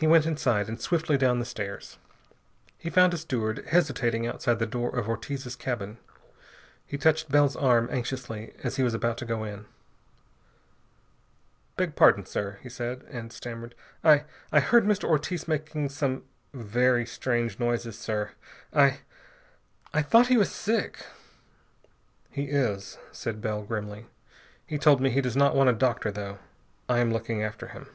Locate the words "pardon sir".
11.96-12.58